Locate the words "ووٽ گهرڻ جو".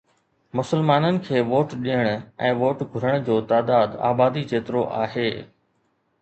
2.61-3.37